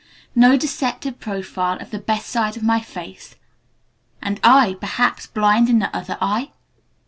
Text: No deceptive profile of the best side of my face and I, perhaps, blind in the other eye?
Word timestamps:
No 0.33 0.57
deceptive 0.57 1.19
profile 1.19 1.77
of 1.79 1.91
the 1.91 1.99
best 1.99 2.25
side 2.27 2.57
of 2.57 2.63
my 2.63 2.79
face 2.79 3.35
and 4.19 4.39
I, 4.43 4.73
perhaps, 4.81 5.27
blind 5.27 5.69
in 5.69 5.77
the 5.77 5.95
other 5.95 6.17
eye? 6.19 6.53